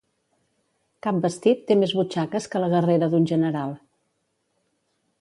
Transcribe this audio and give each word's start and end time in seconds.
Cap 1.07 1.19
vestit 1.25 1.61
té 1.69 1.77
més 1.83 1.95
butxaques 1.99 2.51
que 2.55 2.65
la 2.65 2.73
guerrera 2.75 3.13
d'un 3.15 3.31
general. 3.37 3.79